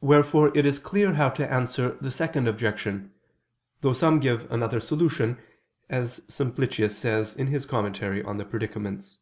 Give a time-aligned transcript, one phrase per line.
[0.00, 3.12] Wherefore it is clear how to answer the second objection:
[3.82, 5.42] though some give another solution,
[5.90, 9.18] as Simplicius says in his _Commentary on the Predicaments.